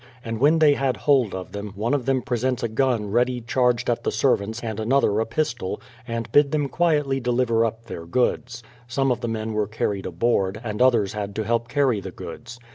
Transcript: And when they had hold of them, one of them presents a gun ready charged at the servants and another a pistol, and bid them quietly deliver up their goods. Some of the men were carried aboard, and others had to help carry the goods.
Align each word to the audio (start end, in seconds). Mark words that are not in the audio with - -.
And 0.25 0.39
when 0.39 0.57
they 0.57 0.73
had 0.73 0.97
hold 0.97 1.35
of 1.35 1.51
them, 1.51 1.73
one 1.75 1.93
of 1.93 2.07
them 2.07 2.23
presents 2.23 2.63
a 2.63 2.67
gun 2.67 3.11
ready 3.11 3.39
charged 3.39 3.87
at 3.87 4.03
the 4.03 4.09
servants 4.11 4.59
and 4.63 4.79
another 4.79 5.19
a 5.19 5.27
pistol, 5.27 5.79
and 6.07 6.31
bid 6.31 6.49
them 6.51 6.69
quietly 6.69 7.19
deliver 7.19 7.63
up 7.63 7.85
their 7.85 8.07
goods. 8.07 8.63
Some 8.87 9.11
of 9.11 9.21
the 9.21 9.27
men 9.27 9.53
were 9.53 9.67
carried 9.67 10.07
aboard, 10.07 10.59
and 10.63 10.81
others 10.81 11.13
had 11.13 11.35
to 11.35 11.43
help 11.43 11.67
carry 11.67 11.99
the 11.99 12.09
goods. 12.09 12.57